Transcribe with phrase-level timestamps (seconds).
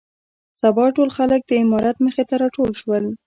[0.61, 3.03] سبا ټول خلک د امارت مخې ته راټول شول.